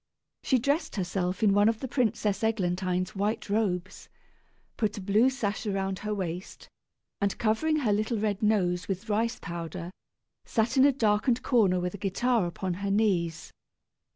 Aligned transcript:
She 0.41 0.57
dressed 0.57 0.95
herself 0.95 1.43
in 1.43 1.53
one 1.53 1.69
of 1.69 1.79
the 1.79 1.87
Princess 1.87 2.43
Eglantine's 2.43 3.15
white 3.15 3.51
robes, 3.51 4.09
put 4.75 4.97
a 4.97 4.99
blue 4.99 5.29
sash 5.29 5.67
around 5.67 5.99
her 5.99 6.11
waist, 6.11 6.67
and 7.21 7.37
covering 7.37 7.75
her 7.81 7.93
little 7.93 8.17
red 8.17 8.41
nose 8.41 8.87
with 8.87 9.09
rice 9.09 9.37
powder, 9.39 9.91
sat 10.43 10.75
in 10.75 10.85
a 10.85 10.91
darkened 10.91 11.43
corner 11.43 11.79
with 11.79 11.93
a 11.93 11.99
guitar 12.01 12.47
upon 12.47 12.73
her 12.81 12.89
knees. 12.89 13.53